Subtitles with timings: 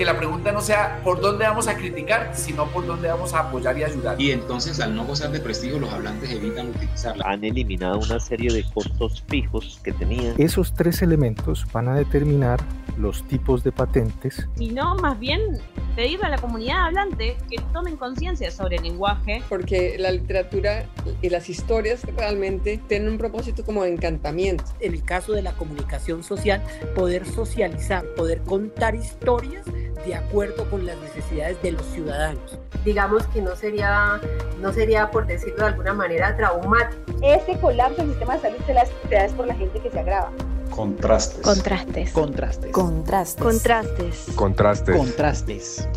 [0.00, 3.40] que la pregunta no sea por dónde vamos a criticar, sino por dónde vamos a
[3.40, 4.18] apoyar y ayudar.
[4.18, 7.22] Y entonces al no gozar de prestigio los hablantes evitan utilizarla.
[7.28, 10.36] Han eliminado una serie de costos fijos que tenían.
[10.38, 12.58] Esos tres elementos van a determinar
[12.96, 14.48] los tipos de patentes.
[14.58, 15.58] Y no, más bien
[15.96, 19.42] pedirle a la comunidad hablante que tomen conciencia sobre el lenguaje.
[19.50, 20.86] Porque la literatura
[21.20, 24.64] y las historias realmente tienen un propósito como de encantamiento.
[24.80, 26.62] En el caso de la comunicación social,
[26.94, 29.66] poder socializar, poder contar historias
[30.04, 32.58] de acuerdo con las necesidades de los ciudadanos.
[32.84, 34.20] Digamos que no sería,
[34.60, 37.00] no sería por decirlo de alguna manera, traumático.
[37.22, 40.30] Este colapso del sistema de salud se las es por la gente que se agrava.
[40.70, 41.42] Contrastes.
[41.42, 42.12] Contrastes.
[42.12, 42.72] Contrastes.
[42.72, 43.42] Contrastes.
[43.42, 44.26] Contrastes.
[44.34, 44.96] Contrastes.
[44.96, 45.88] Contrastes.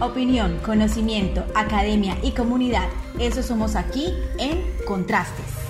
[0.00, 2.88] Opinión, conocimiento, academia y comunidad.
[3.20, 5.61] Eso somos aquí en Contrastes.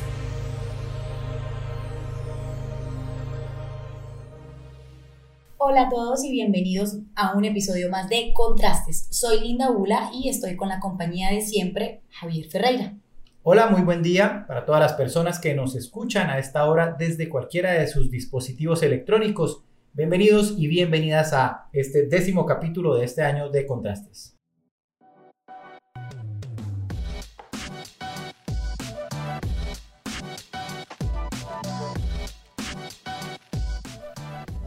[5.65, 9.07] Hola a todos y bienvenidos a un episodio más de Contrastes.
[9.11, 12.97] Soy Linda Bula y estoy con la compañía de siempre, Javier Ferreira.
[13.45, 17.29] Hola, muy buen día para todas las personas que nos escuchan a esta hora desde
[17.29, 19.63] cualquiera de sus dispositivos electrónicos.
[19.93, 24.32] Bienvenidos y bienvenidas a este décimo capítulo de este año de Contrastes.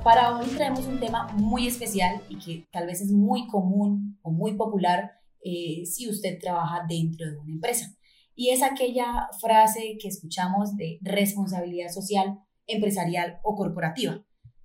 [0.05, 4.29] Para hoy traemos un tema muy especial y que tal vez es muy común o
[4.29, 7.87] muy popular eh, si usted trabaja dentro de una empresa
[8.35, 14.23] y es aquella frase que escuchamos de responsabilidad social, empresarial o corporativa.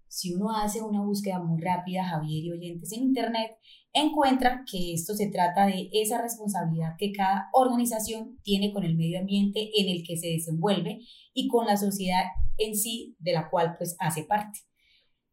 [0.08, 3.52] Si uno hace una búsqueda muy rápida, Javier y oyentes en Internet,
[3.94, 9.18] encuentra que esto se trata de esa responsabilidad que cada organización tiene con el medio
[9.18, 10.98] ambiente en el que se desenvuelve
[11.32, 12.24] y con la sociedad
[12.58, 14.69] en sí de la cual pues hace parte.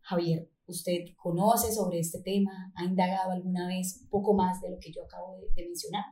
[0.07, 2.71] Javier, ¿usted conoce sobre este tema?
[2.75, 6.03] ¿Ha indagado alguna vez un poco más de lo que yo acabo de, de mencionar?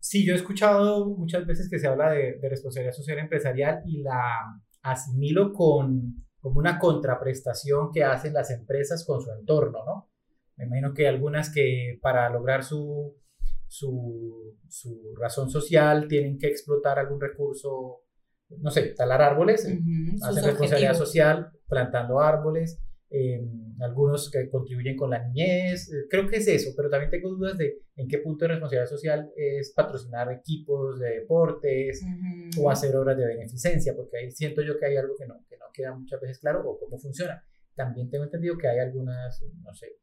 [0.00, 4.60] Sí, yo he escuchado muchas veces que se habla de, responsabilidad social empresarial y la
[4.82, 10.10] asimilo con como una contraprestación que hacen las empresas con su entorno, ¿no?
[10.56, 13.14] Me imagino que algunas que para lograr su,
[13.66, 18.04] su, su razón social tienen que explotar algún recurso,
[18.48, 19.68] no sé, talar árboles,
[20.22, 22.80] hacer responsabilidad social plantando árboles,
[23.12, 27.30] Em, algunos que contribuyen con la niñez, eh, creo que es eso, pero también tengo
[27.30, 32.00] dudas de en qué punto de responsabilidad social es patrocinar equipos de deportes
[32.56, 35.56] o hacer obras de beneficencia, porque ahí siento yo que hay algo que no, que
[35.56, 37.44] no queda muchas veces claro o cómo funciona.
[37.74, 39.96] También tengo entendido que hay algunas, no sé,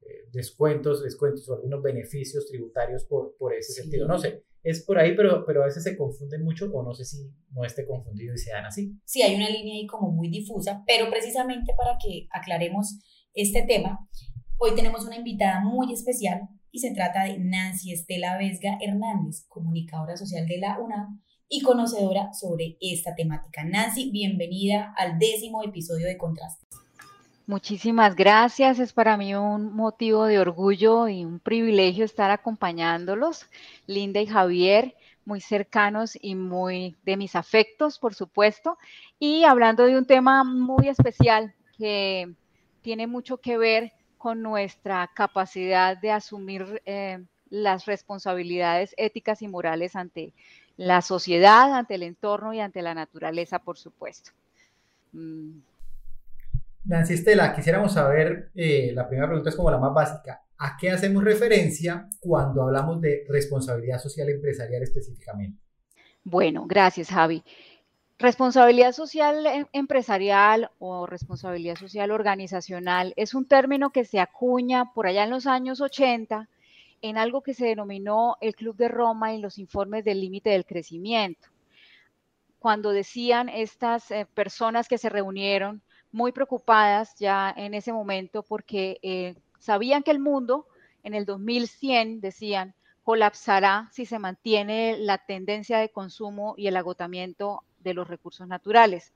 [0.00, 4.98] eh, descuentos, descuentos o algunos beneficios tributarios por, por ese sentido, no sé es por
[4.98, 7.18] ahí, pero, pero a veces se confunden mucho o no sé si
[7.50, 8.94] no esté confundido y sean así.
[9.04, 12.98] Sí, hay una línea ahí como muy difusa, pero precisamente para que aclaremos
[13.34, 14.08] este tema,
[14.58, 20.16] hoy tenemos una invitada muy especial y se trata de Nancy Estela Vesga Hernández, comunicadora
[20.16, 23.64] social de la UNAM y conocedora sobre esta temática.
[23.64, 26.68] Nancy, bienvenida al décimo episodio de Contrastes.
[27.50, 28.78] Muchísimas gracias.
[28.78, 33.44] Es para mí un motivo de orgullo y un privilegio estar acompañándolos,
[33.88, 34.94] Linda y Javier,
[35.24, 38.78] muy cercanos y muy de mis afectos, por supuesto,
[39.18, 42.32] y hablando de un tema muy especial que
[42.82, 47.18] tiene mucho que ver con nuestra capacidad de asumir eh,
[47.48, 50.32] las responsabilidades éticas y morales ante
[50.76, 54.30] la sociedad, ante el entorno y ante la naturaleza, por supuesto.
[55.12, 55.58] Mm,
[56.84, 60.90] Nancy Estela, quisiéramos saber, eh, la primera pregunta es como la más básica, ¿a qué
[60.90, 65.58] hacemos referencia cuando hablamos de responsabilidad social empresarial específicamente?
[66.24, 67.42] Bueno, gracias Javi.
[68.18, 75.06] Responsabilidad social em, empresarial o responsabilidad social organizacional es un término que se acuña por
[75.06, 76.48] allá en los años 80
[77.02, 80.66] en algo que se denominó el Club de Roma y los informes del límite del
[80.66, 81.48] crecimiento.
[82.58, 85.80] Cuando decían estas eh, personas que se reunieron,
[86.12, 90.66] muy preocupadas ya en ese momento porque eh, sabían que el mundo
[91.02, 97.64] en el 2100, decían, colapsará si se mantiene la tendencia de consumo y el agotamiento
[97.78, 99.12] de los recursos naturales.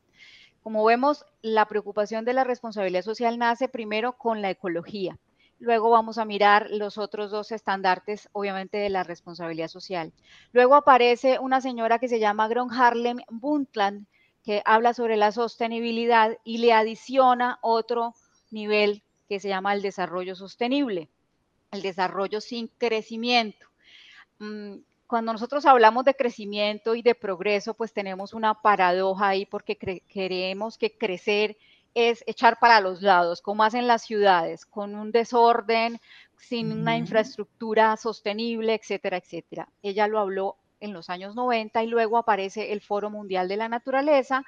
[0.63, 5.19] Como vemos, la preocupación de la responsabilidad social nace primero con la ecología.
[5.59, 10.13] Luego vamos a mirar los otros dos estandartes, obviamente, de la responsabilidad social.
[10.53, 14.07] Luego aparece una señora que se llama Gron Harlem Buntland,
[14.45, 18.15] que habla sobre la sostenibilidad y le adiciona otro
[18.51, 21.09] nivel que se llama el desarrollo sostenible,
[21.73, 23.67] el desarrollo sin crecimiento.
[24.39, 24.77] Mm,
[25.07, 30.77] cuando nosotros hablamos de crecimiento y de progreso, pues tenemos una paradoja ahí porque creemos
[30.77, 31.57] que crecer
[31.95, 36.01] es echar para los lados, como hacen las ciudades, con un desorden,
[36.37, 39.69] sin una infraestructura sostenible, etcétera, etcétera.
[39.83, 43.69] Ella lo habló en los años 90 y luego aparece el Foro Mundial de la
[43.69, 44.45] Naturaleza,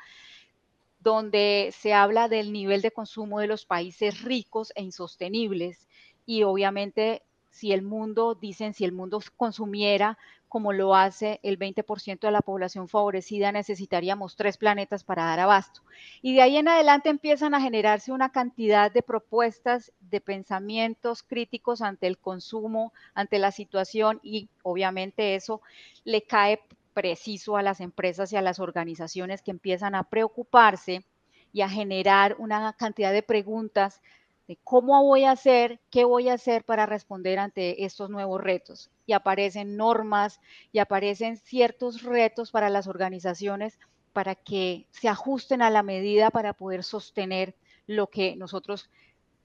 [1.00, 5.88] donde se habla del nivel de consumo de los países ricos e insostenibles.
[6.26, 7.22] Y obviamente
[7.56, 12.40] si el mundo, dicen, si el mundo consumiera como lo hace el 20% de la
[12.40, 15.82] población favorecida, necesitaríamos tres planetas para dar abasto.
[16.22, 21.82] Y de ahí en adelante empiezan a generarse una cantidad de propuestas, de pensamientos críticos
[21.82, 25.60] ante el consumo, ante la situación y obviamente eso
[26.04, 26.60] le cae
[26.94, 31.04] preciso a las empresas y a las organizaciones que empiezan a preocuparse
[31.52, 34.00] y a generar una cantidad de preguntas
[34.48, 38.90] de cómo voy a hacer, qué voy a hacer para responder ante estos nuevos retos.
[39.06, 40.40] Y aparecen normas
[40.72, 43.78] y aparecen ciertos retos para las organizaciones
[44.12, 47.54] para que se ajusten a la medida para poder sostener
[47.86, 48.88] lo que nosotros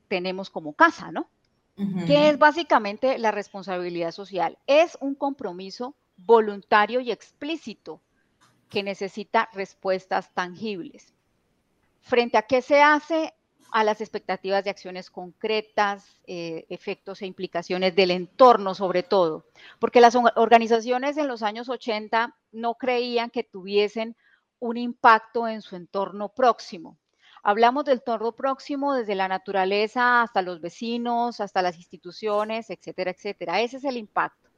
[0.07, 1.29] tenemos como casa, ¿no?
[2.05, 4.57] Que es básicamente la responsabilidad social.
[4.67, 8.01] Es un compromiso voluntario y explícito
[8.69, 11.13] que necesita respuestas tangibles.
[12.01, 13.33] ¿Frente a qué se hace?
[13.71, 19.45] A las expectativas de acciones concretas, eh, efectos e implicaciones del entorno sobre todo,
[19.79, 24.15] porque las organizaciones en los años 80 no creían que tuviesen
[24.59, 26.97] un impacto en su entorno próximo.
[27.43, 33.61] Hablamos del entorno próximo desde la naturaleza hasta los vecinos, hasta las instituciones, etcétera, etcétera.
[33.61, 34.49] Ese es el impacto.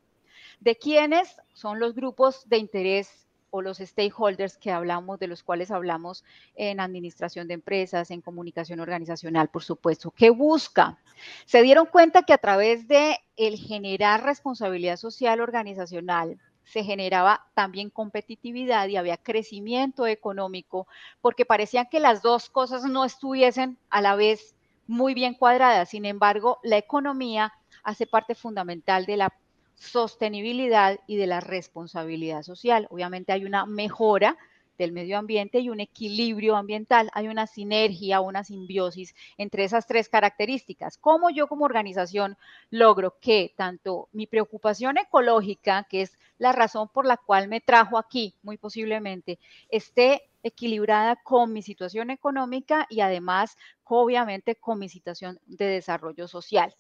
[0.60, 3.23] ¿De quiénes son los grupos de interés
[3.56, 8.80] o los stakeholders que hablamos, de los cuales hablamos en administración de empresas, en comunicación
[8.80, 10.10] organizacional, por supuesto.
[10.10, 10.98] ¿Qué busca?
[11.46, 17.92] Se dieron cuenta que a través de el generar responsabilidad social organizacional, se generaba también
[17.92, 20.88] competitividad y había crecimiento económico,
[21.22, 24.56] porque parecían que las dos cosas no estuviesen a la vez
[24.88, 25.90] muy bien cuadradas.
[25.90, 27.54] Sin embargo, la economía
[27.84, 29.34] hace parte fundamental de la
[29.76, 32.88] sostenibilidad y de la responsabilidad social.
[32.90, 34.38] Obviamente hay una mejora
[34.78, 37.10] del medio ambiente y un equilibrio ambiental.
[37.14, 40.98] Hay una sinergia, una simbiosis entre esas tres características.
[40.98, 42.38] ¿Cómo yo como organización
[42.70, 47.98] logro que tanto mi preocupación ecológica, que es la razón por la cual me trajo
[47.98, 49.40] aquí, muy posiblemente,
[49.70, 56.74] esté equilibrada con mi situación económica y además, obviamente, con mi situación de desarrollo social?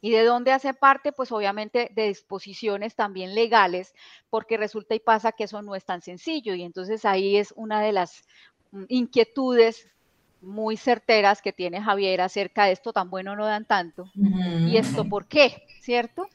[0.00, 1.12] ¿Y de dónde hace parte?
[1.12, 3.94] Pues obviamente de disposiciones también legales,
[4.30, 6.54] porque resulta y pasa que eso no es tan sencillo.
[6.54, 8.22] Y entonces ahí es una de las
[8.72, 9.90] mm, inquietudes
[10.42, 14.10] muy certeras que tiene Javier acerca de esto tan bueno no dan tanto.
[14.14, 15.64] ¿Y esto por qué?
[15.80, 16.28] ¿Cierto?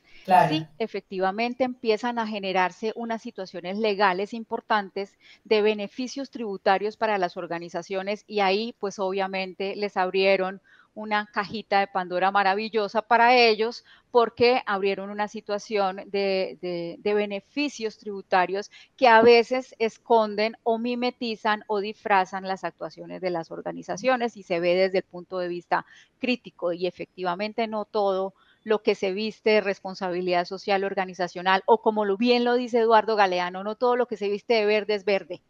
[0.49, 5.13] Sí, efectivamente empiezan a generarse unas situaciones legales importantes
[5.43, 10.61] de beneficios tributarios para las organizaciones y ahí pues obviamente les abrieron
[10.95, 19.07] una cajita de Pandora maravillosa para ellos porque abrieron una situación de, beneficios tributarios que
[19.07, 24.73] a veces esconden o mimetizan o disfrazan las actuaciones de las organizaciones y se ve
[24.75, 25.85] desde el punto de vista
[26.19, 26.71] crítico.
[26.71, 28.33] Y efectivamente no todo
[28.63, 33.63] lo que se viste de responsabilidad social organizacional o como bien lo dice Eduardo Galeano,
[33.63, 35.41] no todo lo que se viste de verde es verde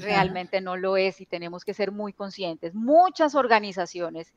[0.00, 2.74] realmente no lo es y tenemos que ser muy conscientes.
[2.74, 4.32] Muchas organizaciones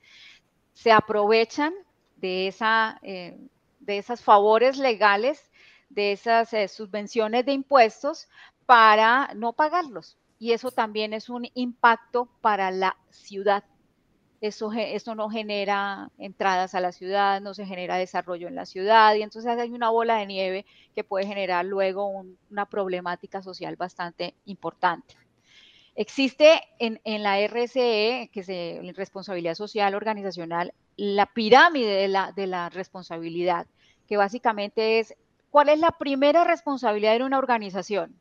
[0.74, 1.73] se aprovechan
[2.18, 3.38] de, esa, eh,
[3.80, 5.52] de esas favores legales,
[5.90, 8.28] de esas eh, subvenciones de impuestos
[8.66, 10.18] para no pagarlos.
[10.38, 13.64] Y eso también es un impacto para la ciudad
[14.42, 19.22] eso, no genera entradas a la ciudad, no se genera desarrollo en la ciudad y
[19.22, 20.66] entonces hay una bola de nieve
[20.96, 22.08] que puede generar luego
[22.50, 25.16] una problemática social bastante importante.
[25.96, 32.69] Existe en, la RCE, que es Responsabilidad Social Organizacional, la pirámide de la, de la
[32.69, 33.68] responsabilidad,
[34.08, 35.16] que básicamente es,
[35.50, 38.16] ¿cuál es la primera responsabilidad de una organización?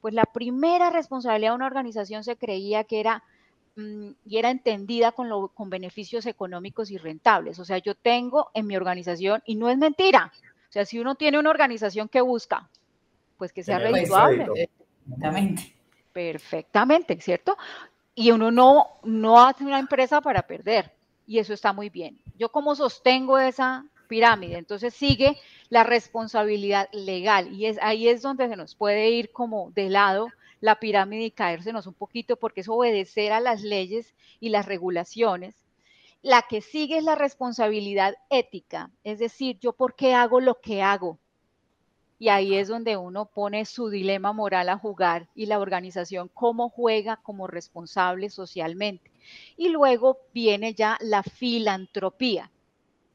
[0.00, 3.24] Pues la primera responsabilidad de una organización se creía que era
[4.24, 7.58] y era entendida con, con beneficios económicos y rentables.
[7.58, 10.32] O sea, yo tengo en mi organización, y no es mentira,
[10.68, 12.68] o sea, si uno tiene una organización que busca,
[13.36, 14.46] pues que sea redituable.
[15.06, 15.74] Perfectamente.
[16.12, 17.56] Perfectamente, ¿cierto?
[18.14, 20.92] Y uno no, no hace una empresa para perder,
[21.26, 22.18] y eso está muy bien.
[22.36, 28.48] Yo como sostengo esa pirámide, entonces sigue la responsabilidad legal, y es, ahí es donde
[28.48, 30.28] se nos puede ir como de lado
[30.60, 35.54] la pirámide y caérsenos un poquito porque es obedecer a las leyes y las regulaciones.
[36.22, 40.82] La que sigue es la responsabilidad ética, es decir, yo por qué hago lo que
[40.82, 41.18] hago.
[42.18, 46.68] Y ahí es donde uno pone su dilema moral a jugar y la organización cómo
[46.68, 49.12] juega como responsable socialmente.
[49.56, 52.50] Y luego viene ya la filantropía,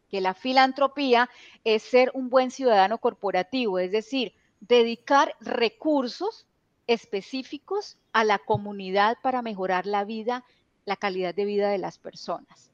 [0.10, 1.30] que la filantropía
[1.66, 6.48] es ser un buen ciudadano corporativo, es decir, dedicar recursos
[6.88, 10.44] específicos a la comunidad para mejorar la vida,
[10.86, 12.72] la calidad de vida de las personas.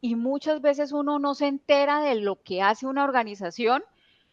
[0.00, 3.82] Y muchas veces uno no se entera de lo que hace una organización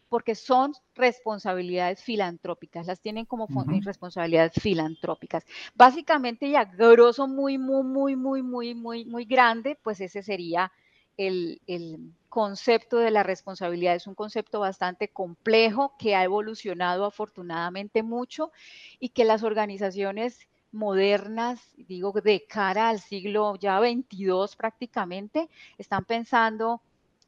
[0.08, 3.48] porque son responsabilidades filantrópicas, las tienen como
[3.82, 5.44] responsabilidades filantrópicas.
[5.74, 10.70] Básicamente, ya grosso muy, muy, muy, muy, muy, muy, muy grande, pues ese sería
[11.16, 11.98] el, el,
[12.36, 13.94] concepto de la responsabilidad.
[13.94, 18.52] Es un concepto bastante complejo que ha evolucionado afortunadamente mucho
[19.00, 26.82] y que las organizaciones modernas, digo, de cara al siglo ya 22 prácticamente, están pensando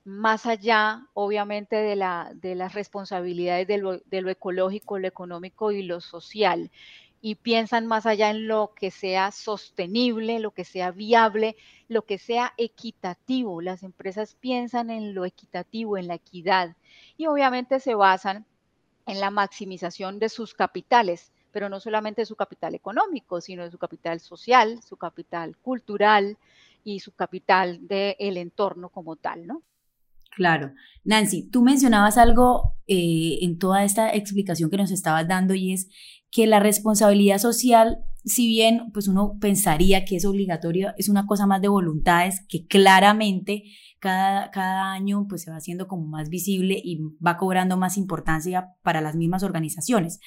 [0.04, 5.72] más allá, obviamente, de, la, de las responsabilidades de lo, de lo ecológico, lo económico
[5.72, 6.70] y lo social
[7.20, 11.56] y piensan más allá en lo que sea sostenible, lo que sea viable,
[11.88, 13.60] lo que sea equitativo.
[13.60, 16.76] Las empresas piensan en lo equitativo, en la equidad
[17.16, 18.46] y obviamente se basan
[19.06, 23.70] en la maximización de sus capitales, pero no solamente de su capital económico, sino de
[23.70, 26.36] su capital social, su capital cultural
[26.84, 29.62] y su capital del entorno como tal, ¿no?
[30.38, 30.72] Claro.
[31.04, 35.88] Nancy, tú mencionabas algo eh, en toda esta explicación que nos estabas dando y es
[36.30, 41.46] que la responsabilidad social, si bien pues uno pensaría que es obligatoria, es una cosa
[41.46, 43.64] más de voluntades que claramente
[43.98, 48.68] cada, cada año pues se va haciendo como más visible y va cobrando más importancia
[48.82, 50.20] para las mismas organizaciones.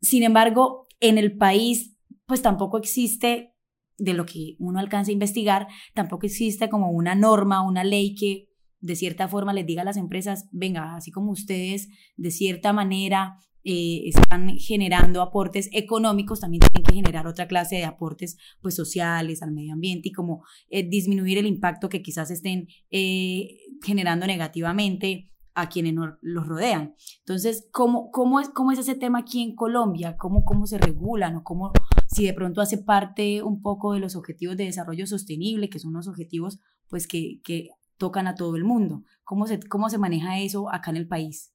[0.00, 3.54] Sin embargo, en el país pues tampoco existe
[3.96, 8.48] de lo que uno alcanza a investigar, tampoco existe como una norma, una ley que
[8.80, 13.38] de cierta forma les diga a las empresas, venga, así como ustedes de cierta manera
[13.70, 19.42] eh, están generando aportes económicos, también tienen que generar otra clase de aportes pues, sociales
[19.42, 25.30] al medio ambiente y como eh, disminuir el impacto que quizás estén eh, generando negativamente
[25.52, 26.94] a quienes los rodean.
[27.18, 30.16] Entonces, ¿cómo, cómo, es, ¿cómo es ese tema aquí en Colombia?
[30.16, 31.72] ¿Cómo, cómo se regulan o cómo,
[32.06, 35.90] si de pronto hace parte un poco de los objetivos de desarrollo sostenible, que son
[35.90, 36.58] unos objetivos
[36.88, 39.04] pues que, que tocan a todo el mundo?
[39.24, 41.52] ¿Cómo se, ¿Cómo se maneja eso acá en el país?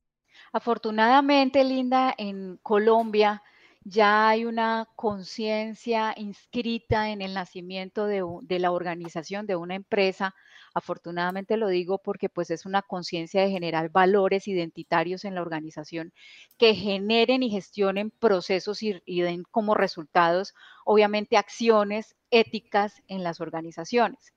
[0.54, 3.42] Afortunadamente, Linda, en Colombia
[3.84, 10.36] ya hay una conciencia inscrita en el nacimiento de, la organización de una empresa.
[10.76, 16.14] Afortunadamente lo digo porque pues es una conciencia de generar valores identitarios en la organización
[16.60, 20.54] que generen y gestionen procesos y, y den como resultados,
[20.86, 24.34] obviamente, acciones éticas en las organizaciones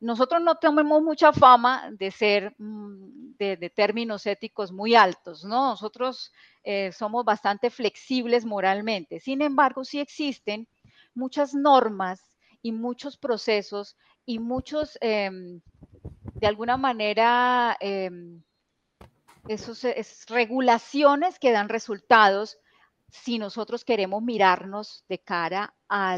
[0.00, 2.54] nosotros no tenemos mucha fama de ser
[3.40, 5.70] de, términos éticos muy altos, ¿no?
[5.70, 6.30] Nosotros
[6.62, 9.18] eh, somos bastante flexibles moralmente.
[9.18, 10.68] Sin embargo, sí existen
[11.14, 12.20] muchas normas
[12.60, 15.60] y muchos procesos y muchos, em,
[16.34, 18.42] de alguna manera, em,
[19.48, 19.86] esos,
[20.28, 22.58] regulaciones que dan resultados
[23.08, 26.16] si nosotros queremos mirarnos de cara a,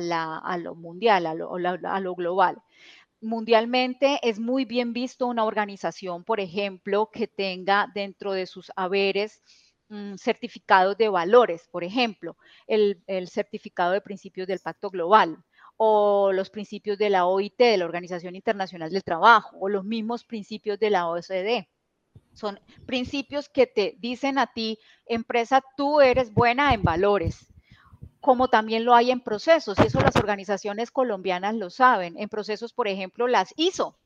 [0.58, 2.62] lo mundial, a lo global
[3.22, 9.40] mundialmente es muy bien visto una organización, por ejemplo, que tenga dentro de sus haberes
[9.88, 12.36] mm, certificados de valores, por ejemplo,
[12.66, 15.42] el, certificado de principios del Pacto Global
[15.76, 20.24] o los principios de la OIT, de la Organización Internacional del Trabajo, o los mismos
[20.24, 21.68] principios de la OCDE.
[22.34, 27.51] Son principios que te dicen a ti, empresa, tú eres buena en valores,
[28.22, 32.16] como también lo hay en procesos, y eso las organizaciones colombianas lo saben.
[32.16, 33.98] En procesos, por ejemplo, las ISO,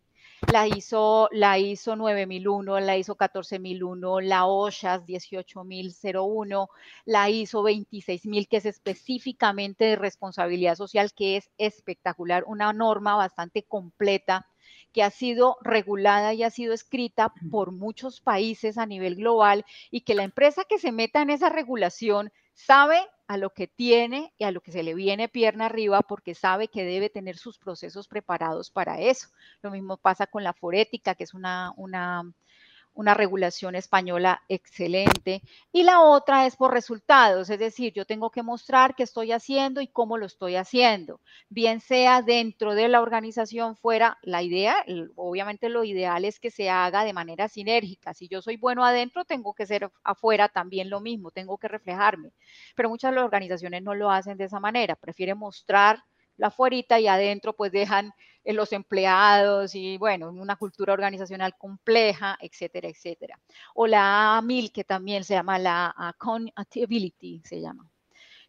[0.50, 6.68] la ISO, la ISO 9001, la ISO 14001, la OSHAS 18001,
[7.04, 13.64] la ISO 26000, que es específicamente de responsabilidad social, que es espectacular, una norma bastante
[13.64, 14.46] completa
[14.94, 20.00] que ha sido regulada y ha sido escrita por muchos países a nivel global y
[20.00, 24.44] que la empresa que se meta en esa regulación sabe a lo que tiene y
[24.44, 28.08] a lo que se le viene pierna arriba porque sabe que debe tener sus procesos
[28.08, 29.28] preparados para eso.
[29.62, 32.22] Lo mismo pasa con la forética, que es una, una
[32.96, 35.42] una regulación española excelente.
[35.70, 39.80] Y la otra es por resultados, es decir, yo tengo que mostrar qué estoy haciendo
[39.80, 44.84] y cómo lo estoy haciendo, bien sea dentro de la organización, fuera la idea,
[45.14, 48.14] obviamente lo ideal es que se haga de manera sinérgica.
[48.14, 52.32] Si yo soy bueno adentro, tengo que ser afuera también lo mismo, tengo que reflejarme.
[52.74, 56.02] Pero muchas organizaciones no lo hacen de esa manera, prefieren mostrar
[56.36, 58.12] la afuerita y adentro pues dejan
[58.54, 63.40] los empleados y bueno, una cultura organizacional compleja, etcétera, etcétera.
[63.74, 67.88] O la AMIL, que también se llama la Accountability, se llama,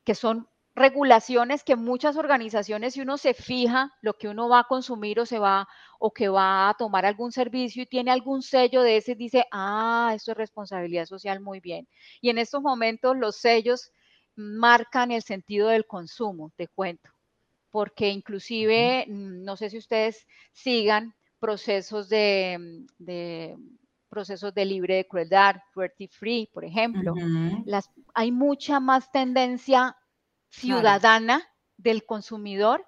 [0.04, 4.64] que son regulaciones que muchas organizaciones, si uno se fija lo que uno va a
[4.66, 5.68] consumir o se va
[6.00, 10.12] o que va a tomar algún servicio y tiene algún sello de ese, dice, ah,
[10.16, 11.88] esto es responsabilidad social, muy bien.
[12.22, 13.92] Y en estos momentos los sellos
[14.36, 17.10] marcan el sentido del consumo, te cuento,
[17.78, 23.56] porque inclusive, mm, no sé si ustedes sigan procesos de, de
[24.10, 27.14] procesos de libre de crueldad, cruelty free, por ejemplo.
[27.66, 29.96] Las, hay mucha más tendencia
[30.50, 32.84] ciudadana del consumidor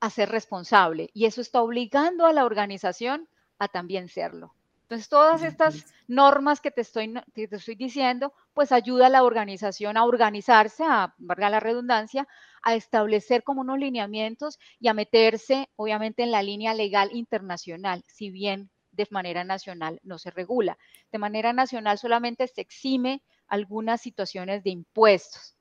[0.00, 4.52] a ser responsable y eso está obligando a la organización a también serlo.
[4.88, 9.96] Entonces, todas estas normas que te estoy, te estoy diciendo, pues ayuda a la organización
[9.96, 12.28] a organizarse, a, valga la redundancia,
[12.62, 18.30] a establecer como unos lineamientos y a meterse, obviamente, en la línea legal internacional, si
[18.30, 20.78] bien de manera nacional no se regula.
[21.10, 25.56] De manera nacional solamente se exime algunas situaciones de impuestos.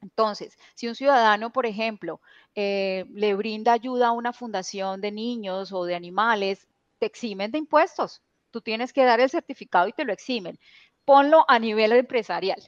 [0.00, 2.20] Entonces, si un ciudadano, por ejemplo,
[2.54, 7.58] eh, le brinda ayuda a una fundación de niños o de animales, te eximen de
[7.58, 8.22] impuestos.
[8.52, 10.58] Tú tienes que dar el certificado y te lo eximen.
[11.04, 12.62] Ponlo a nivel empresarial.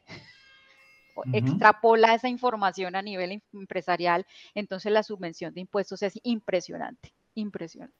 [1.33, 4.26] Extrapola esa información a nivel empresarial.
[4.55, 7.95] Entonces la subvención de impuestos es impresionante, impresionante.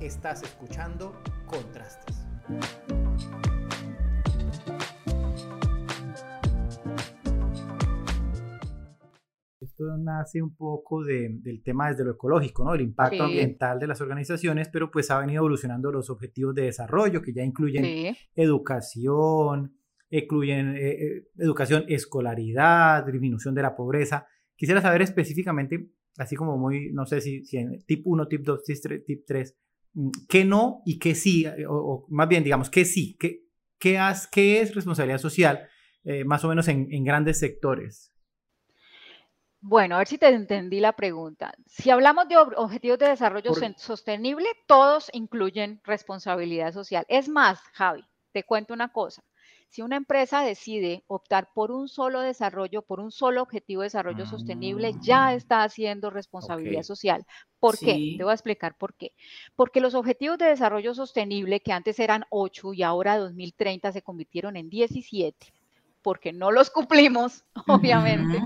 [0.00, 2.24] Estás escuchando Contrastes.
[9.74, 12.74] Esto nace un poco del tema desde lo ecológico, ¿no?
[12.74, 17.20] El impacto ambiental de las organizaciones, pero pues ha venido evolucionando los objetivos de desarrollo
[17.20, 19.76] que ya incluyen educación,
[20.10, 24.26] incluyen eh, eh, educación, escolaridad, disminución de la pobreza.
[24.54, 28.62] Quisiera saber específicamente, así como muy, no sé si, si en tip 1, tip 2,
[29.04, 29.58] tip 3,
[29.94, 33.44] Mm, qué no y qué sí, eh, o, más bien digamos, qué sí, qué,
[33.78, 33.98] qué,
[34.30, 35.68] qué es responsabilidad social,
[36.02, 38.12] eh, más o menos en, grandes sectores.
[39.66, 41.54] Bueno, a ver si te entendí la pregunta.
[41.66, 47.06] Si hablamos de objetivos de desarrollo sostenible, todos incluyen responsabilidad social.
[47.08, 49.24] Es más, Javi, te cuento una cosa.
[49.70, 54.26] Si una empresa decide optar por un solo desarrollo, por un solo objetivo de desarrollo
[54.26, 55.36] sostenible, ya mm.
[55.36, 57.24] está haciendo responsabilidad social.
[57.58, 58.16] ¿Por qué?
[58.18, 59.12] Te voy a explicar por qué.
[59.56, 64.58] Porque los objetivos de desarrollo sostenible, que antes eran 8 y ahora 2030 se convirtieron
[64.58, 65.54] en 17,
[66.02, 68.42] porque no los cumplimos, obviamente.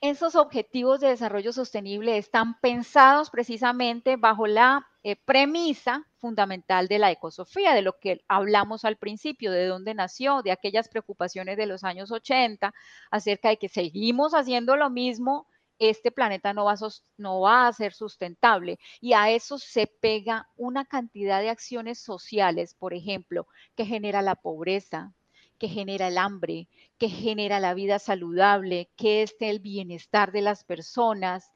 [0.00, 7.10] Esos objetivos de desarrollo sostenible están pensados precisamente bajo la eh, premisa fundamental de la
[7.10, 11.82] ecosofía, de lo que hablamos al principio, de dónde nació, de aquellas preocupaciones de los
[11.82, 12.72] años 80
[13.10, 15.48] acerca de que seguimos haciendo lo mismo,
[15.80, 18.78] este planeta no va, a, no va a ser sustentable.
[19.00, 24.36] Y a eso se pega una cantidad de acciones sociales, por ejemplo, que genera la
[24.36, 25.12] pobreza,
[25.58, 26.68] que genera el hambre,
[26.98, 31.52] que genera la vida saludable, que es el bienestar de las personas,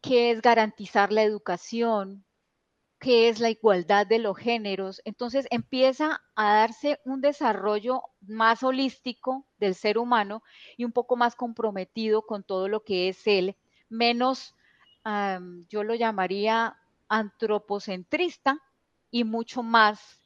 [0.00, 2.24] que es garantizar la educación,
[2.98, 5.00] que es la igualdad de los géneros.
[5.04, 10.42] Entonces empieza a darse un desarrollo más holístico del ser humano
[10.76, 13.56] y un poco más comprometido con todo lo que es él,
[13.88, 14.54] menos,
[15.68, 16.76] yo lo llamaría
[17.08, 18.58] antropocentrista
[19.10, 20.19] y mucho más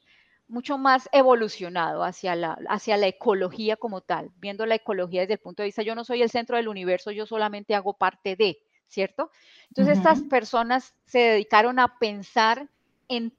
[0.47, 5.39] mucho más evolucionado hacia la, hacia la ecología como tal, viendo la ecología desde el
[5.39, 8.59] punto de vista, yo no soy el centro del universo, yo solamente hago parte de,
[8.87, 9.31] ¿cierto?
[9.69, 12.69] Entonces estas personas se dedicaron a pensar
[13.07, 13.33] en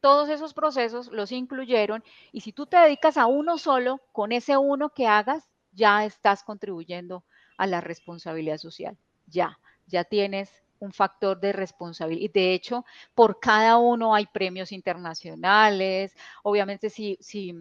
[0.00, 4.56] todos esos procesos, los incluyeron, y si tú te dedicas a uno solo, con ese
[4.56, 7.24] uno que hagas, ya estás contribuyendo
[7.56, 10.50] a la responsabilidad social, ya, ya tienes
[10.82, 12.32] un factor de responsabilidad.
[12.34, 16.14] De hecho, por cada uno hay premios internacionales.
[16.42, 17.54] Obviamente, si, si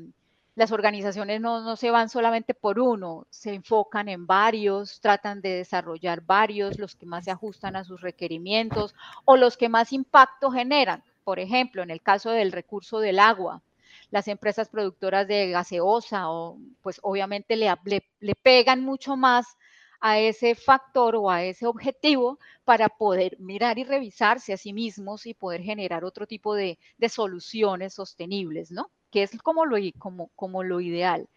[0.56, 5.56] las organizaciones no, no, se van solamente por uno, se enfocan en varios, tratan de
[5.58, 10.52] desarrollar varios, los que más se ajustan a sus requerimientos o los que más impacto
[10.52, 11.04] generan.
[11.24, 13.62] Por ejemplo, en el caso del recurso del agua,
[14.10, 19.58] las empresas productoras de gaseosa, o, pues obviamente le, le, le pegan mucho más
[20.02, 25.28] a ese factor o a ese objetivo para poder mirar y revisarse a sí mismos
[25.28, 28.90] y poder generar otro tipo de, soluciones sostenibles, ¿no?
[29.12, 31.30] Que es como lo, como, como lo ideal.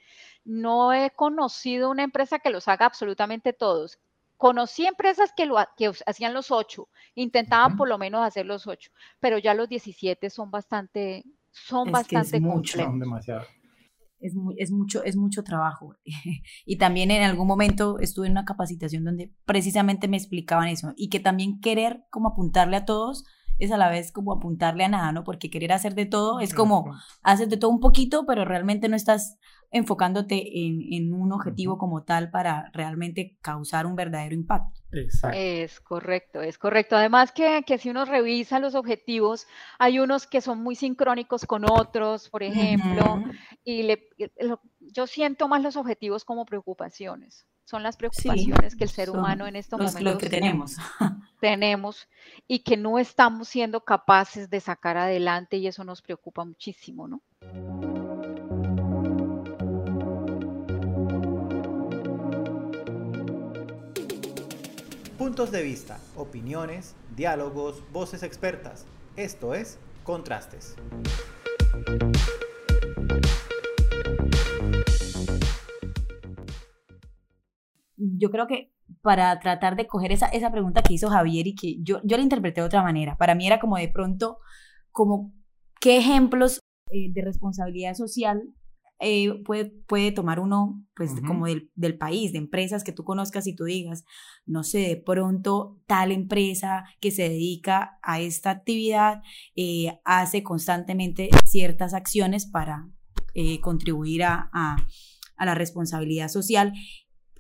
[0.45, 3.99] No he conocido una empresa que los haga absolutamente todos.
[4.39, 8.91] Conocí empresas que, lo, que hacían los ocho, intentaban por lo menos hacer los ocho,
[9.21, 12.95] pero ya los 17 son bastante, son bastante complejos
[14.25, 15.95] es, mucho, es mucho trabajo.
[16.67, 21.09] y también en algún momento estuve en una capacitación donde precisamente me explicaban eso y
[21.09, 23.25] que también querer como apuntarle a todos
[23.59, 25.25] es a la vez como apuntarle a nada, ¿no?
[25.25, 28.97] Porque querer hacer de todo es como haces de todo un poquito, pero realmente no
[28.97, 29.39] estás
[29.71, 34.81] enfocándote en, en un objetivo como tal para realmente causar un verdadero impacto.
[34.93, 35.37] Exacto.
[35.37, 36.97] Es correcto, es correcto.
[36.97, 39.49] Además que, que, si uno revisa los objetivos,
[39.81, 43.25] hay unos que son muy sincrónicos con otros, por ejemplo,
[43.65, 44.09] y le,
[44.79, 47.45] yo siento más los objetivos como preocupaciones.
[47.65, 50.77] Son las preocupaciones que el ser humano en estos momentos lo que tenemos.
[51.41, 52.09] tenemos
[52.47, 57.23] y que no estamos siendo capaces de sacar adelante y eso nos preocupa muchísimo, ¿no?
[65.17, 68.85] Puntos de vista, opiniones, diálogos, voces expertas.
[69.17, 70.77] Esto es Contrastes.
[78.25, 81.77] Yo creo que para tratar de coger esa, esa pregunta que hizo Javier y que
[81.83, 84.39] yo, yo la interpreté de otra manera, para mí era como de pronto,
[84.93, 85.35] como
[85.79, 86.59] qué ejemplos
[86.91, 88.43] eh, de responsabilidad social
[88.99, 93.47] eh, puede, puede tomar uno, pues, como del, del, país, de empresas que tú conozcas
[93.47, 94.07] y tú digas,
[94.47, 99.21] no sé, de pronto tal empresa que se dedica a esta actividad
[99.57, 102.89] eh, hace constantemente ciertas acciones para
[103.35, 104.77] eh, contribuir a, a,
[105.37, 106.73] a la responsabilidad social.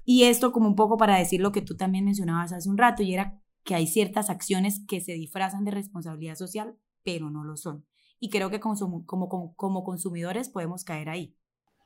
[0.04, 3.02] Y esto como un poco para decir lo que tú también mencionabas hace un rato,
[3.02, 7.56] y era que hay ciertas acciones que se disfrazan de responsabilidad social, pero no lo
[7.56, 7.86] son.
[8.20, 11.36] Y creo que como, como, como consumidores podemos caer ahí.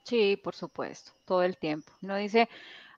[0.04, 1.92] Sí, por supuesto, todo el tiempo.
[2.02, 2.48] Uno dice,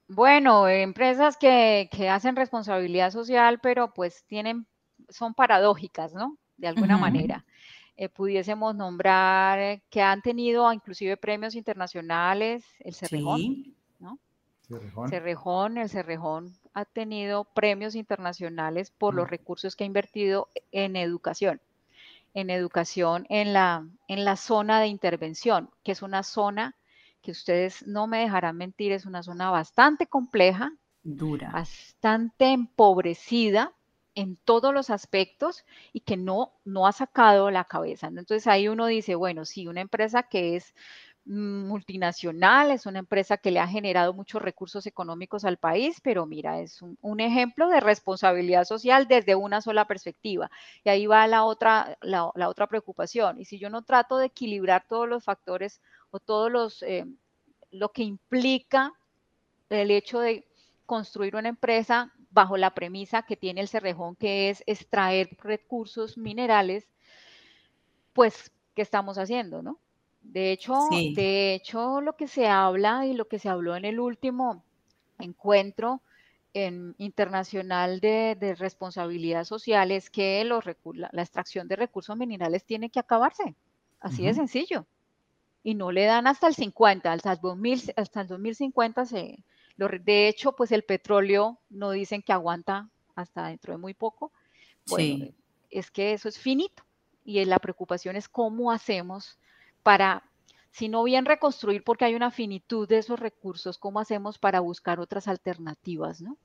[0.09, 4.67] bueno, empresas que, que hacen responsabilidad social, pero pues tienen,
[5.09, 6.39] son paradójicas, ¿no?
[6.57, 7.45] De alguna manera.
[7.97, 13.70] Eh, pudiésemos nombrar que han tenido inclusive premios internacionales, el Cerrejón, ¿no?
[14.71, 15.09] Cerrejón.
[15.09, 21.61] Cerrejón, el Cerrejón ha tenido premios internacionales por los recursos que ha invertido en educación,
[22.35, 26.77] en educación en la, en la zona de intervención, que es una zona
[27.21, 33.75] que ustedes no me dejarán mentir, es una zona bastante compleja, dura, bastante empobrecida
[34.15, 38.07] en todos los aspectos y que no, no ha sacado la cabeza.
[38.07, 40.75] Entonces ahí uno dice, bueno, sí, una empresa que es
[41.25, 46.61] multinacional, es una empresa que le ha generado muchos recursos económicos al país, pero mira,
[46.61, 50.51] es un, ejemplo de responsabilidad social desde una sola perspectiva.
[50.83, 53.39] Y ahí va la otra, la, otra preocupación.
[53.41, 55.81] Y si yo no trato de equilibrar todos los factores
[56.11, 57.07] o todos los, eh,
[57.71, 58.93] lo que implica
[59.69, 60.47] el hecho de
[60.87, 66.89] construir una empresa bajo la premisa que tiene el Cerrejón, que es extraer recursos minerales,
[68.13, 69.79] pues, ¿qué estamos haciendo, no?
[70.23, 73.99] De hecho, de hecho, lo que se habla y lo que se habló en el
[73.99, 74.63] último
[75.19, 76.03] encuentro
[76.55, 82.65] en, internacional de, de, responsabilidad social es que los, la, la, extracción de recursos minerales
[82.65, 83.55] tiene que acabarse.
[84.01, 84.87] Así de sencillo
[85.63, 89.45] y no le dan hasta el 50, hasta el, 2000, hasta el 2050 se,
[89.77, 94.33] lo, de hecho, pues el petróleo no dicen que aguanta hasta dentro de muy poco.
[94.87, 95.35] Bueno, sí.
[95.71, 96.85] es que eso es finito
[97.25, 99.39] y la preocupación es cómo hacemos
[99.83, 100.23] para,
[100.71, 105.01] si no bien reconstruir porque hay una finitud de esos recursos, cómo hacemos para buscar
[105.01, 106.37] otras alternativas, ¿no?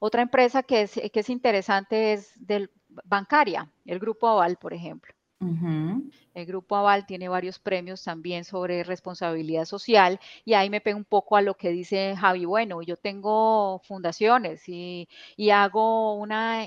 [0.00, 2.70] Otra empresa que es, que es interesante es del
[3.04, 5.12] bancaria, el Grupo Aval, por ejemplo.
[5.38, 11.04] El Grupo Aval tiene varios premios también sobre responsabilidad social y ahí me pego un
[11.04, 12.46] poco a lo que dice Javi.
[12.46, 16.66] Bueno, yo tengo fundaciones y, y hago una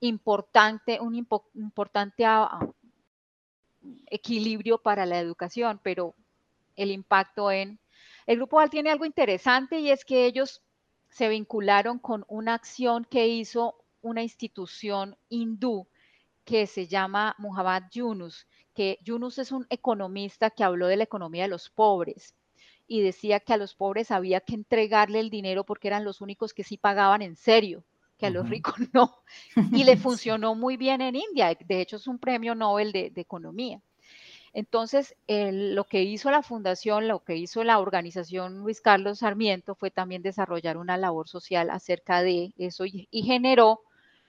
[0.00, 2.58] importante, un impo, importante a,
[4.06, 6.14] equilibrio para la educación, pero
[6.76, 7.78] el impacto en...
[8.26, 10.62] El Grupo Aval tiene algo interesante y es que ellos
[11.10, 15.86] se vincularon con una acción que hizo una institución hindú
[16.44, 21.42] que se llama Muhammad Yunus, que Yunus es un economista que habló de la economía
[21.42, 22.34] de los pobres
[22.86, 26.54] y decía que a los pobres había que entregarle el dinero porque eran los únicos
[26.54, 27.84] que sí pagaban en serio,
[28.18, 28.50] que a los uh -huh.
[28.50, 29.22] ricos no.
[29.72, 31.56] Y le funcionó muy bien en India.
[31.66, 33.80] De hecho, es un premio Nobel de, de economía.
[34.52, 39.74] Entonces, el, lo que hizo la fundación, lo que hizo la organización Luis Carlos Sarmiento
[39.74, 43.80] fue también desarrollar una labor social acerca de eso y, y generó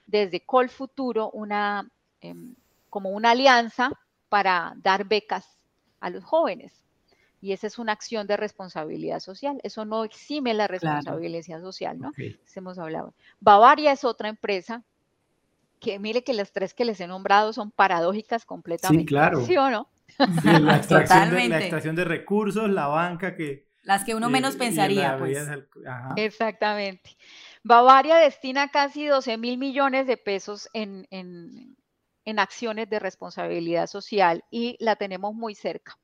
[0.07, 1.89] desde Col Futuro una
[2.21, 2.35] eh,
[2.89, 3.91] como una alianza
[4.29, 5.47] para dar becas
[5.99, 6.83] a los jóvenes.
[7.41, 9.59] Y esa es una acción de responsabilidad social.
[9.63, 11.63] Eso no exime la responsabilidad claro.
[11.63, 12.09] social, ¿no?
[12.09, 12.39] Okay.
[12.55, 13.13] Hemos hablado.
[13.39, 14.83] Bavaria es otra empresa
[15.79, 19.03] que mire que las tres que les he nombrado son paradójicas completamente.
[19.03, 19.45] Sí, claro.
[19.45, 19.89] ¿Sí o no?
[20.07, 23.69] Sí, la, extracción de, la, extracción de, recursos, la banca que...
[23.83, 25.37] Las que uno y, menos pensaría, pues.
[25.87, 26.13] Ajá.
[26.17, 27.15] Exactamente.
[27.63, 31.77] Bavaria destina casi 12 mil millones de pesos en, en,
[32.25, 35.97] en acciones de responsabilidad social y la tenemos muy cerca.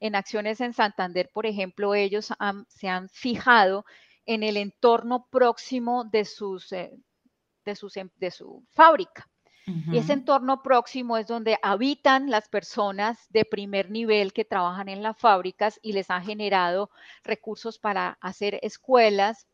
[0.00, 2.32] En acciones en Santander, por ejemplo, ellos
[2.68, 3.84] se han fijado
[4.26, 6.92] en el entorno próximo de, sus, eh,
[7.64, 9.26] de, sus, em, de su fábrica.
[9.92, 15.00] Y ese entorno próximo es donde habitan las personas de primer nivel que trabajan en
[15.00, 16.90] las fábricas y les ha generado
[17.22, 19.46] recursos para hacer escuelas,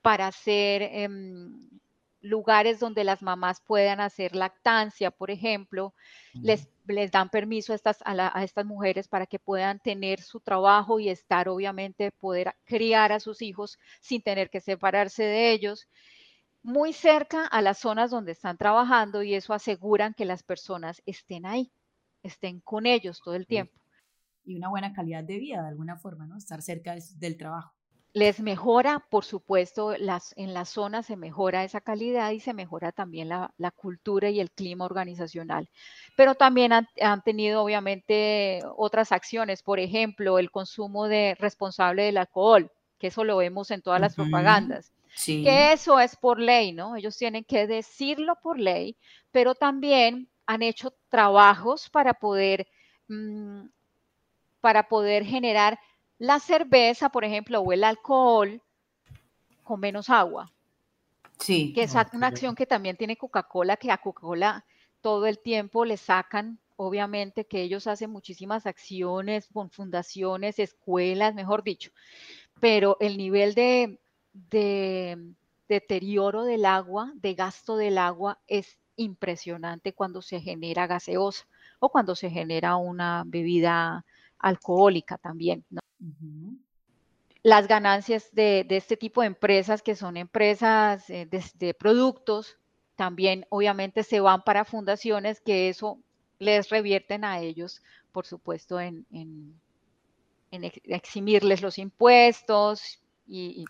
[0.00, 1.68] para hacer em,
[2.24, 5.94] lugares donde las mamás puedan hacer lactancia, por ejemplo,
[6.32, 10.98] les, les, dan permiso a estas, a, estas mujeres para que puedan tener su trabajo
[10.98, 15.86] y estar, obviamente, poder criar a sus hijos sin tener que separarse de ellos,
[16.62, 21.44] muy cerca a las zonas donde están trabajando y eso aseguran que las personas estén
[21.44, 21.70] ahí,
[22.22, 23.74] estén con ellos todo el tiempo.
[24.46, 26.38] Y una buena calidad de vida, de alguna forma, ¿no?
[26.38, 27.74] Estar cerca del trabajo
[28.14, 32.92] les mejora, por supuesto, las, en la zona se mejora esa calidad y se mejora
[32.92, 35.68] también la, cultura y el clima organizacional.
[36.16, 36.86] Pero también han,
[37.24, 43.36] tenido, obviamente, otras acciones, por ejemplo, el consumo de responsable del alcohol, que eso lo
[43.36, 44.92] vemos en todas las propagandas.
[45.26, 46.94] Que eso es por ley, ¿no?
[46.94, 48.96] Ellos tienen que decirlo por ley,
[49.32, 52.68] pero también han hecho trabajos para poder,
[53.08, 53.66] mm,
[54.60, 55.80] para poder generar
[56.24, 58.62] la cerveza, por ejemplo, o el alcohol
[59.62, 60.50] con menos agua.
[61.38, 61.72] Sí.
[61.74, 64.64] Que es una acción que también tiene Coca-Cola, que a Coca-Cola
[65.02, 71.62] todo el tiempo le sacan, obviamente, que ellos hacen muchísimas acciones con fundaciones, escuelas, mejor
[71.62, 71.90] dicho.
[72.58, 73.98] Pero el nivel de,
[74.32, 75.18] de
[75.68, 81.46] deterioro del agua, de gasto del agua, es impresionante cuando se genera gaseosa
[81.80, 84.06] o cuando se genera una bebida
[84.38, 85.64] alcohólica también.
[85.68, 85.83] ¿no?
[87.42, 92.56] Las ganancias de, este tipo de empresas, que son empresas eh, de, productos,
[92.96, 95.98] también obviamente se van para fundaciones que eso
[96.38, 99.06] les revierten a ellos, por supuesto, en,
[100.50, 103.64] eximirles los impuestos y,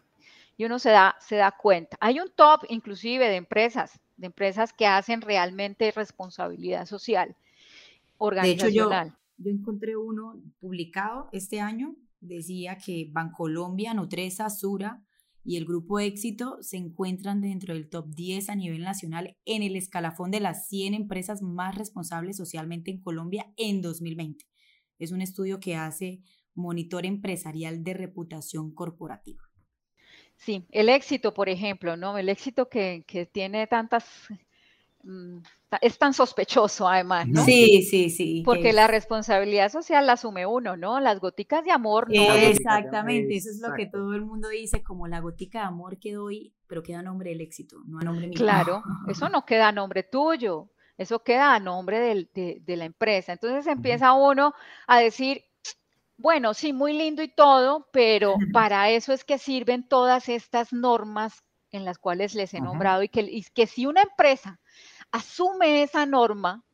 [0.59, 1.97] uno se da, se da cuenta.
[1.99, 7.35] Hay un top inclusive de empresas, de empresas que hacen realmente responsabilidad social
[8.19, 9.09] organizacional.
[9.37, 15.03] De hecho, yo, yo encontré uno publicado este año decía que Bancolombia, Nutresa, Sura
[15.45, 19.77] y el Grupo Éxito se encuentran dentro del top 10 a nivel nacional en el
[19.77, 24.45] escalafón de las 100 empresas más responsables socialmente en Colombia en 2020.
[24.99, 26.23] Es un estudio que hace
[26.55, 29.43] Monitor Empresarial de Reputación Corporativa.
[30.37, 32.17] Sí, el éxito, por ejemplo, ¿no?
[32.19, 34.29] El éxito que, que tiene tantas
[35.81, 37.45] es tan sospechoso además, ¿no?
[37.45, 38.43] Sí, sí, sí.
[38.45, 41.01] Porque la responsabilidad social la asume uno, ¿no?
[41.01, 42.35] Las goticas de amor no.
[42.35, 46.13] Exactamente, eso es lo que todo el mundo dice, como la gotica de amor que
[46.13, 48.37] doy, pero queda a nombre del éxito, no a nombre mío.
[48.37, 51.99] Claro, eso no queda a nombre tuyo, eso queda a nombre
[52.35, 53.33] de, la empresa.
[53.33, 54.55] Entonces empieza uno
[54.87, 55.45] a decir,
[56.17, 61.43] bueno, sí, muy lindo y todo, pero para eso es que sirven todas estas normas
[61.73, 64.61] en las cuales les he nombrado y que, y que si una empresa
[65.15, 66.65] asume esa norma,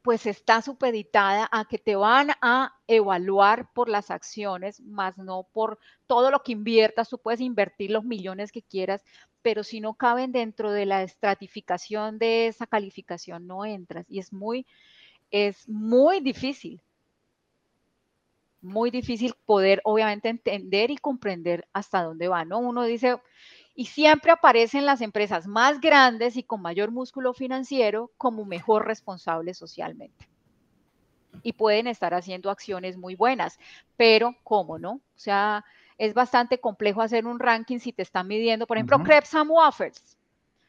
[0.00, 5.78] pues está supeditada a que te van a evaluar por las acciones, más no por
[6.06, 7.10] todo lo que inviertas.
[7.10, 9.04] Tú puedes invertir los millones que quieras,
[9.42, 14.06] pero si no caben dentro de la estratificación de esa calificación, no entras.
[14.08, 14.66] Y es muy,
[15.30, 16.80] es muy difícil,
[18.62, 22.60] muy difícil poder obviamente entender y comprender hasta dónde va, ¿no?
[22.60, 23.18] Uno dice,
[23.74, 29.58] y siempre aparecen las empresas más grandes y con mayor músculo financiero como mejor responsables
[29.58, 30.28] socialmente.
[31.42, 33.58] Y pueden estar haciendo acciones muy buenas,
[33.96, 34.92] pero ¿cómo no?
[34.92, 35.64] O sea,
[35.98, 40.16] es bastante complejo hacer un ranking si te están midiendo, por ejemplo, Krebs and Waffers.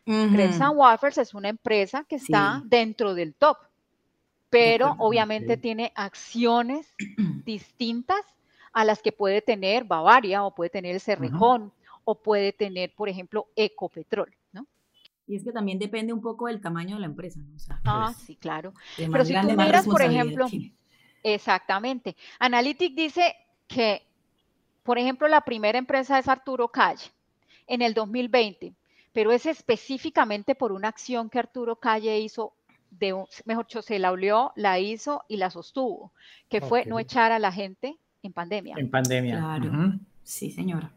[0.06, 3.58] Krebs and Waffers es una empresa que está dentro del top,
[4.50, 6.94] pero obviamente tiene acciones
[7.44, 8.22] distintas
[8.74, 11.72] a las que puede tener Bavaria o puede tener el Cerrejón
[12.06, 14.66] o puede tener, por ejemplo, Ecopetrol, ¿no?
[15.28, 17.58] Y es que también depende un poco del tamaño de la empresa, ¿no?
[17.86, 18.74] ah, pues, sí, claro.
[18.96, 20.48] Pero si tú miras, por ejemplo,
[21.24, 22.16] exactamente.
[22.40, 23.36] Analytic dice
[23.68, 24.04] que,
[24.84, 27.12] por ejemplo, la primera empresa es Arturo Calle
[27.68, 28.74] en el 2020,
[29.12, 32.54] pero es específicamente por una acción que Arturo Calle hizo
[32.92, 36.14] de mejor dicho, se la olió, la hizo y la sostuvo,
[36.48, 38.76] que fue no echar a la gente en pandemia.
[38.78, 39.38] En pandemia.
[39.38, 40.00] Claro.
[40.24, 40.92] Sí, señora.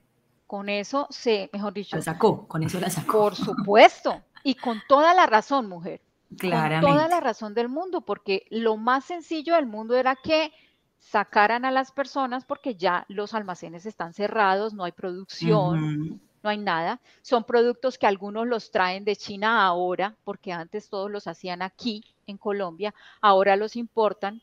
[0.49, 1.95] Con eso se, mejor dicho.
[1.95, 3.19] La sacó, con eso la sacó.
[3.19, 4.23] Por supuesto.
[4.43, 6.01] Y con toda la razón, mujer.
[6.39, 6.87] Claramente.
[6.87, 10.51] Con toda la razón del mundo, porque lo más sencillo del mundo era que
[10.97, 16.57] sacaran a las personas porque ya los almacenes están cerrados, no hay producción, no hay
[16.57, 16.99] nada.
[17.21, 22.03] Son productos que algunos los traen de China ahora, porque antes todos los hacían aquí
[22.27, 24.41] en Colombia, ahora los importan,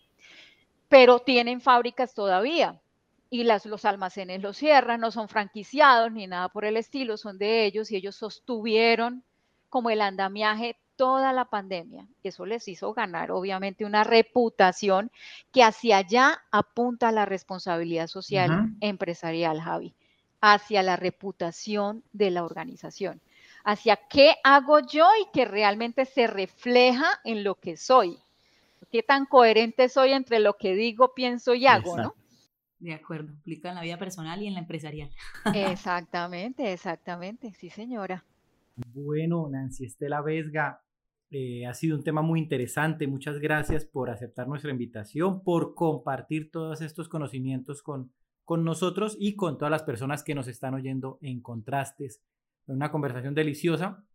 [0.88, 2.80] pero tienen fábricas todavía
[3.36, 7.38] y las, los almacenes los cierran, no son franquiciados ni nada por el estilo, son
[7.38, 9.24] de ellos y ellos sostuvieron
[9.69, 12.08] como el andamiaje toda la pandemia.
[12.24, 15.12] Eso les hizo ganar, obviamente, una reputación
[15.52, 19.93] que hacia allá apunta la responsabilidad social empresarial, Javi,
[20.39, 23.19] hacia la reputación de la organización,
[23.65, 28.17] hacia qué hago yo y que realmente se refleja en lo que soy.
[28.93, 32.15] Qué tan coherente soy entre lo que digo, pienso y hago, ¿no?
[32.86, 35.10] De acuerdo, aplica en la vida personal y en la empresarial.
[35.56, 38.24] Exactamente, exactamente, sí señora.
[38.93, 40.84] Bueno, Nancy Estela Vesga,
[41.32, 43.08] eh, ha sido un tema muy interesante.
[43.08, 48.12] Muchas gracias por aceptar nuestra invitación, por compartir todos estos conocimientos con,
[48.43, 52.21] con nosotros y con todas las personas que nos están oyendo en Contrastes.
[52.67, 54.06] Una conversación deliciosa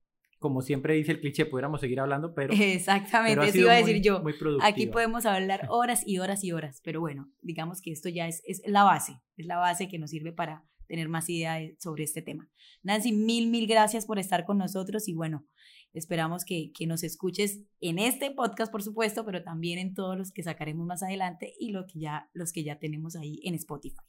[0.40, 2.52] como siempre dice el cliché, pudiéramos seguir hablando, pero...
[2.58, 4.24] Exactamente, eso iba a decir yo.
[4.62, 8.42] Aquí podemos hablar horas y horas y horas, pero bueno, digamos que esto ya es,
[8.46, 12.22] es la base, es la base que nos sirve para tener más ideas sobre este
[12.22, 12.48] tema.
[12.82, 15.46] Nancy, mil, mil gracias por estar con nosotros y bueno,
[15.92, 20.32] esperamos que, que nos escuches en este podcast, por supuesto, pero también en todos los
[20.32, 24.00] que sacaremos más adelante y lo que ya, los que ya tenemos ahí en Spotify.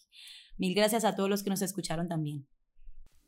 [0.58, 2.48] Mil gracias a todos los que nos escucharon también.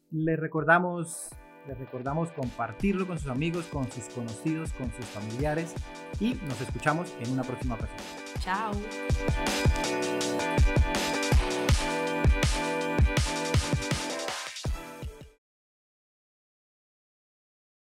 [0.10, 1.30] Les recordamos
[1.68, 5.74] les recordamos compartirlo con sus amigos, con sus conocidos, con sus familiares
[6.20, 7.98] y nos escuchamos en una próxima ocasión.
[8.40, 8.74] Chao.